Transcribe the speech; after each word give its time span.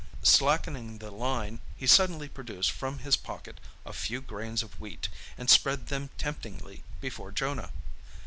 Slackening 0.23 0.97
the 0.97 1.11
line, 1.11 1.61
he 1.77 1.85
suddenly 1.85 2.27
produced 2.27 2.71
from 2.71 2.97
his 3.05 3.15
pocket 3.15 3.59
a 3.85 3.93
few 3.93 4.19
grains 4.19 4.63
of 4.63 4.79
wheat, 4.79 5.09
and 5.37 5.47
spread 5.47 5.89
them 5.89 6.09
temptingly 6.17 6.81
before 6.99 7.31
Jonah. 7.31 7.69